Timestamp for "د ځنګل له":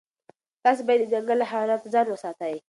1.03-1.45